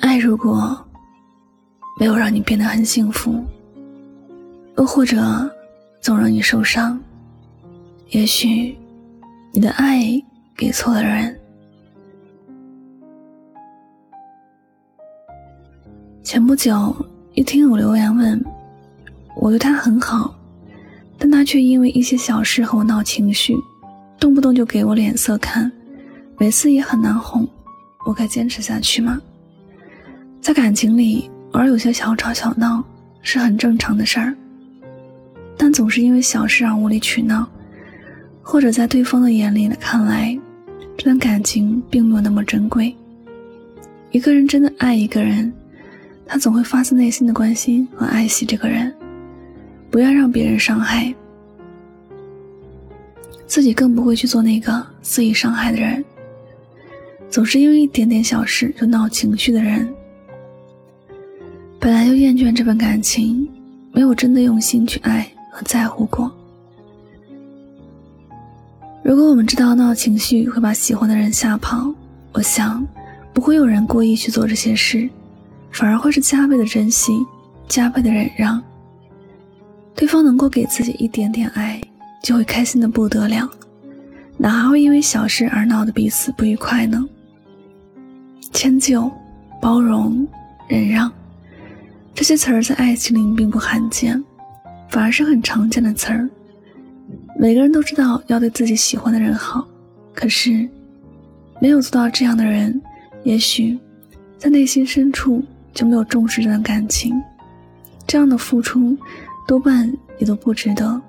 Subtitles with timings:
[0.00, 0.76] 爱如果
[1.98, 3.44] 没有让你变得很幸福，
[4.76, 5.50] 又或者
[6.00, 6.98] 总让你受伤，
[8.10, 8.76] 也许
[9.52, 10.02] 你的爱
[10.56, 11.38] 给错了人。
[16.22, 16.94] 前不久，
[17.34, 18.44] 一听友留言问
[19.36, 20.34] 我对他很好，
[21.18, 23.54] 但他却因为一些小事和我闹情绪，
[24.18, 25.70] 动不动就给我脸色看，
[26.38, 27.46] 每次也很难哄。
[28.04, 29.20] 我该坚持下去吗？
[30.42, 32.84] 在感情里，偶尔有些小吵小闹
[33.22, 34.34] 是很正常的事儿，
[35.56, 37.48] 但总是因为小事而无理取闹，
[38.42, 40.36] 或者在对方的眼里看来，
[40.96, 42.92] 这段感情并没有那么珍贵。
[44.10, 45.50] 一个人真的爱一个人。
[46.24, 48.94] 他总会发自内心的关心和爱惜这个人，
[49.90, 51.12] 不要让别人伤害，
[53.46, 56.02] 自己更不会去做那个肆意伤害的人。
[57.28, 59.86] 总是因为一点点小事就闹情绪的人，
[62.42, 63.48] 倦这份感情，
[63.92, 66.30] 没有真的用心去爱和在乎过。
[69.02, 71.92] 如果我们知道闹情绪会把喜欢的人吓跑，
[72.32, 72.86] 我想
[73.32, 75.08] 不会有人故意去做这些事。
[75.70, 77.12] 反而会是加倍的珍惜，
[77.66, 78.62] 加倍的忍让。
[79.94, 81.80] 对方能够给自己一点点爱，
[82.22, 83.48] 就会开心的不得了，
[84.36, 87.02] 哪还会因为小事而闹得彼此不愉快呢？
[88.52, 89.10] 迁就、
[89.62, 90.28] 包容、
[90.68, 91.10] 忍让，
[92.14, 94.22] 这些词儿在爱情里并不罕见，
[94.88, 96.28] 反而是很常见的词儿。
[97.38, 99.66] 每个人都知道要对自己喜欢的人好，
[100.14, 100.68] 可是
[101.60, 102.80] 没有做到这样的人，
[103.24, 103.78] 也许
[104.38, 105.42] 在内心深处。
[105.74, 107.18] 就没有重视这段感情，
[108.06, 108.94] 这样的付出
[109.48, 111.00] 多半也都不值得。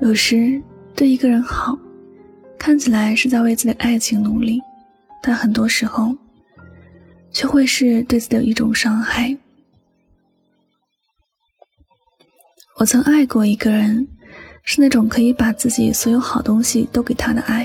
[0.00, 0.62] 有时
[0.94, 1.76] 对一个人好，
[2.56, 4.62] 看起来是在为自己的爱情努力，
[5.20, 6.16] 但很多时候
[7.32, 9.36] 却会是对自己的一种伤害。
[12.76, 14.04] 我曾爱过一个人，
[14.64, 17.64] 是那种可以把自己所有好东西都给他的爱。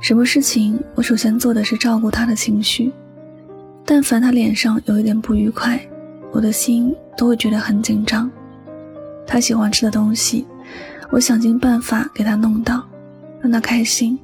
[0.00, 2.92] 什么事情，我首先做的是照顾他的情绪。
[3.84, 5.80] 但凡他脸上有一点不愉快，
[6.32, 8.28] 我的心都会觉得很紧张。
[9.24, 10.48] 他喜欢吃的东西，
[11.12, 12.84] 我想尽办法给他弄到，
[13.40, 14.18] 让他开心。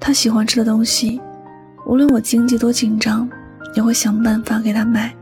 [0.00, 1.20] 他喜欢吃的东西，
[1.86, 3.30] 无论我经济多紧张，
[3.76, 5.14] 也会想办法给他买。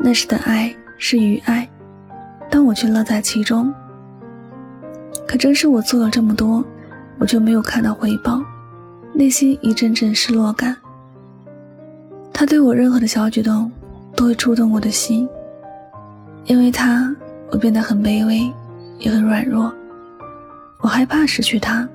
[0.00, 1.68] 那时的爱是愚爱，
[2.50, 3.72] 但我却乐在其中。
[5.26, 6.64] 可正是我做了这么多，
[7.18, 8.40] 我就没有看到回报，
[9.12, 10.74] 内心一阵阵失落感。
[12.32, 13.70] 他对我任何的小举动，
[14.16, 15.28] 都会触动我的心。
[16.44, 17.14] 因为他，
[17.50, 18.50] 我变得很卑微，
[18.98, 19.70] 也很软弱。
[20.80, 21.86] 我害怕失去他，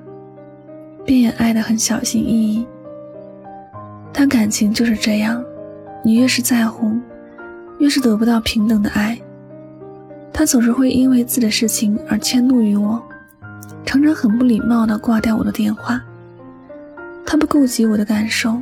[1.04, 2.68] 便也爱得很小心翼翼。
[4.12, 5.44] 但感情就是这样，
[6.04, 6.92] 你越是在乎，
[7.80, 9.18] 越是得不到平等的爱。
[10.34, 13.02] 他总是会因为自己的事情而迁怒于我，
[13.86, 16.02] 常常很不礼貌地挂掉我的电话。
[17.26, 18.60] 他不顾及我的感受。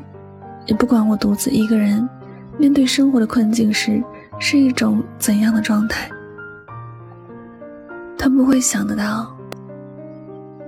[0.68, 2.08] 也不管我独自一个人
[2.56, 4.02] 面对生活的困境时
[4.38, 6.08] 是一种怎样的状态，
[8.16, 9.36] 他不会想得到，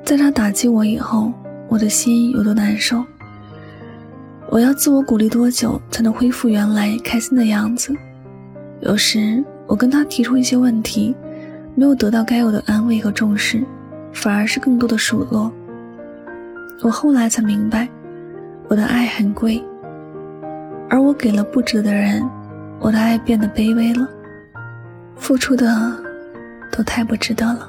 [0.03, 1.31] 在他打击我以后，
[1.67, 3.05] 我的心有多难受。
[4.49, 7.95] 我要自我鼓励多久才能恢复原来开心的样子？
[8.81, 9.43] 有时
[9.73, 11.15] 我跟他提出一些问题，
[11.73, 13.65] 没有得到该有的安慰和重视，
[14.11, 15.51] 反而是更多的数落。
[16.83, 17.89] 我后来才明白，
[18.67, 19.59] 我的爱很贵。
[20.91, 22.23] 而我给了不值得的人，
[22.79, 24.07] 我的爱变得卑微了，
[25.15, 25.91] 付出的
[26.71, 27.67] 都太不值得了。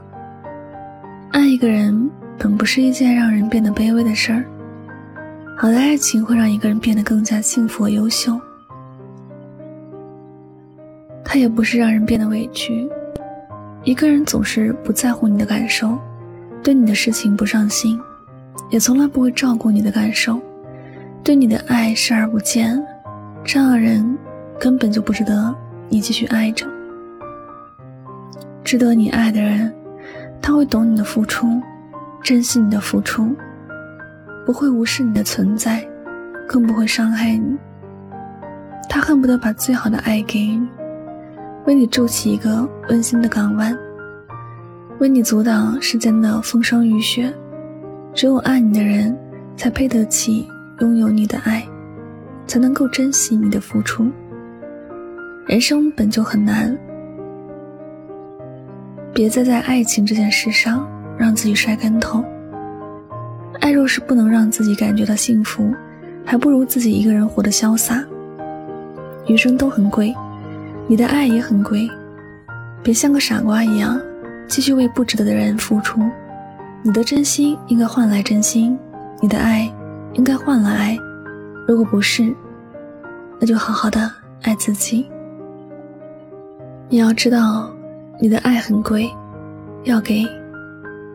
[1.30, 4.44] 爱一个人本不是一件让人变得卑微的事儿，
[5.56, 8.38] 好的爱情会让一个人变得更加幸福和优秀。
[11.34, 12.88] 它也不是让人变得委屈。
[13.82, 15.98] 一个人总是不在乎你的感受，
[16.62, 17.98] 对你的事情不上心，
[18.70, 20.40] 也从来不会照顾你的感受，
[21.24, 22.80] 对你的爱视而不见。
[23.42, 24.16] 这样的人
[24.60, 25.52] 根本就不值得
[25.88, 26.68] 你继续爱着。
[28.62, 29.74] 值得你爱的人，
[30.40, 31.60] 他会懂你的付出，
[32.22, 33.34] 珍惜你的付出，
[34.46, 35.84] 不会无视你的存在，
[36.46, 37.56] 更不会伤害你。
[38.88, 40.68] 他恨不得把最好的爱给你，
[41.66, 43.76] 为你筑起一个温馨的港湾，
[44.98, 47.32] 为你阻挡世间的风霜雨雪。
[48.12, 49.16] 只有爱你的人，
[49.56, 50.46] 才配得起
[50.80, 51.66] 拥有你的爱。
[52.46, 54.06] 才能够珍惜你的付出。
[55.46, 56.76] 人生本就很难，
[59.14, 60.86] 别再在爱情这件事上
[61.18, 62.22] 让自己摔跟头。
[63.60, 65.72] 爱若是不能让自己感觉到幸福，
[66.22, 68.04] 还不如自己一个人活得潇洒。
[69.26, 70.14] 余生都很贵，
[70.86, 71.88] 你的爱也很贵。
[72.82, 73.98] 别像个傻瓜一样，
[74.46, 76.00] 继续为不值得的人付出。
[76.82, 78.78] 你的真心应该换来真心，
[79.20, 79.72] 你的爱
[80.12, 80.98] 应该换来爱。
[81.66, 82.34] 如果不是，
[83.40, 84.10] 那就好好的
[84.42, 85.08] 爱自己。
[86.90, 87.72] 你要知道，
[88.20, 89.10] 你的爱很贵，
[89.84, 90.26] 要给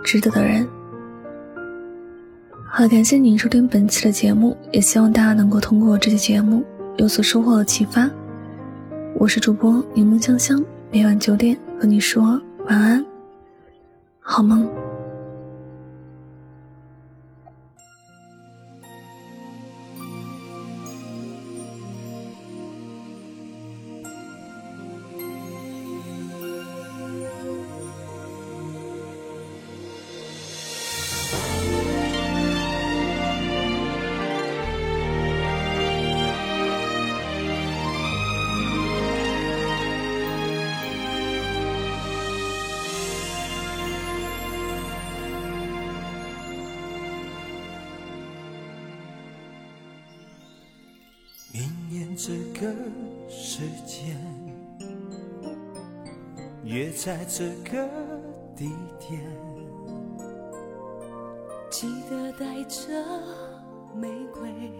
[0.03, 0.67] 值得的人。
[2.71, 6.63] 好，感谢您收听本期的节目，也希望大家能够通过这期节目
[6.97, 8.09] 有所收获和启发。
[9.15, 13.05] 我是主播柠檬香香，每晚九点和你说晚安，
[14.19, 14.67] 好梦。
[51.89, 52.71] 念这个
[53.27, 54.15] 时间，
[56.63, 57.89] 约在这个
[58.55, 58.69] 地
[58.99, 59.19] 点，
[61.71, 63.03] 记得带着
[63.95, 64.71] 玫瑰，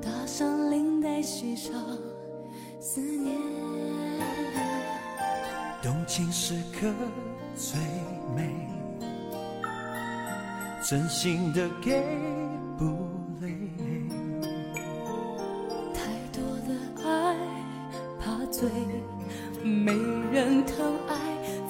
[0.00, 1.74] 搭上领带，系上
[2.80, 3.36] 思念。
[5.82, 6.90] 动情时刻
[7.54, 7.78] 最
[8.34, 8.68] 美，
[10.82, 12.02] 真心的给
[12.78, 13.06] 不。
[13.40, 13.52] 累，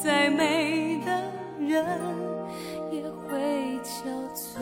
[0.03, 1.11] 再美的
[1.59, 1.85] 人
[2.93, 4.55] 也会憔悴。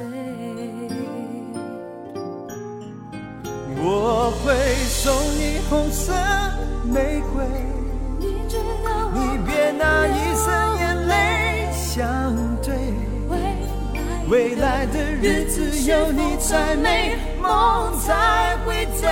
[3.79, 4.55] 我会
[4.87, 6.13] 送你红色
[6.85, 7.45] 玫瑰，
[8.19, 12.75] 你知道你别拿一生眼泪相对。
[14.29, 19.07] 未来的日子有你才美，梦才会真。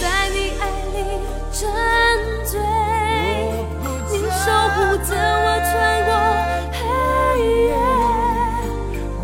[0.00, 0.62] 在你爱
[0.94, 0.96] 里
[1.52, 1.60] 沉
[2.46, 2.52] 醉，
[4.10, 4.44] 你守
[4.74, 5.72] 护着我穿
[6.06, 6.10] 过
[6.72, 6.80] 黑
[7.66, 7.70] 夜。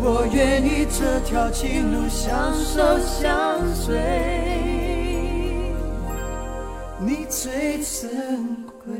[0.01, 1.59] 我愿意这条情
[1.91, 3.27] 路相守相
[3.73, 3.97] 随，
[6.99, 8.55] 你最珍
[8.85, 8.93] 贵。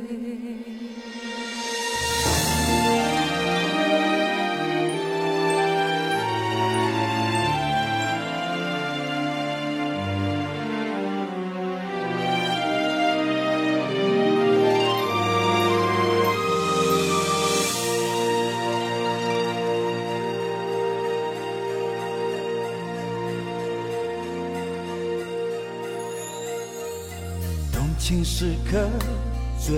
[28.10, 28.90] 情时刻
[29.60, 29.78] 最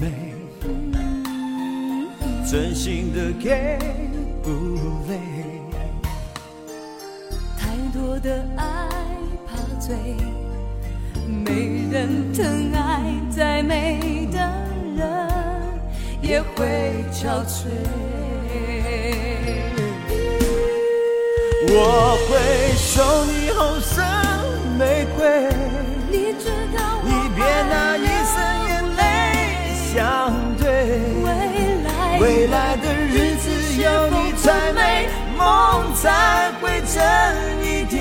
[0.00, 0.34] 美，
[2.44, 3.78] 真心的给
[4.42, 4.50] 不
[5.08, 5.20] 累。
[7.56, 8.88] 太多的爱
[9.46, 9.94] 怕醉，
[11.24, 14.40] 没人疼爱，再美的
[14.96, 15.28] 人
[16.20, 17.68] 也会憔悴。
[21.70, 22.98] 我会送
[23.28, 24.02] 你红色
[24.76, 25.48] 玫瑰，
[26.10, 26.50] 你知
[32.20, 33.48] 未来的日子
[33.80, 36.96] 有你才美，梦才会真
[37.62, 37.96] 一点。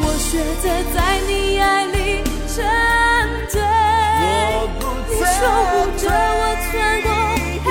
[0.00, 0.30] 我学
[0.62, 1.30] 着在你
[1.60, 1.96] 爱里
[2.48, 2.56] 沉
[3.48, 3.56] 醉，
[5.08, 6.70] 你守护着我穿
[7.02, 7.08] 过
[7.64, 7.66] 黑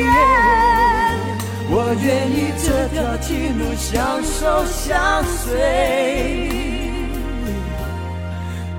[0.00, 0.06] 夜。
[1.68, 2.32] 我愿意
[2.64, 3.28] 这条情
[3.58, 5.52] 路相守相随，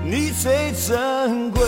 [0.02, 1.60] 你最珍贵，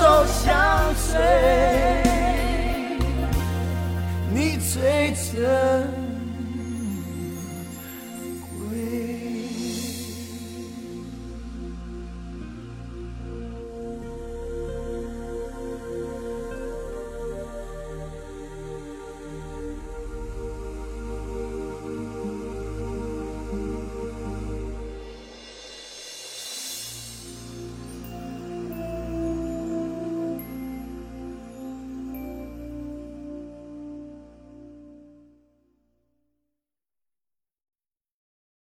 [0.00, 1.20] 手相随，
[4.32, 5.99] 你最真。